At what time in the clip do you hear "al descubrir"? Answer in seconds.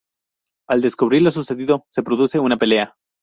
0.67-1.21